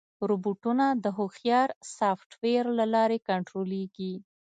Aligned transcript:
روبوټونه 0.29 0.85
د 1.03 1.05
هوښیار 1.17 1.69
سافټویر 1.97 2.63
له 2.79 2.85
لارې 2.93 3.17
کنټرولېږي. 3.29 4.13